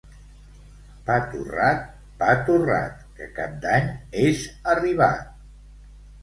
Pa 1.09 1.17
torrat, 1.33 1.83
pa 2.23 2.29
torrat, 2.47 3.03
que 3.19 3.27
Cap 3.37 3.61
d'Any 3.67 3.93
és 4.23 4.43
arribat. 4.75 5.23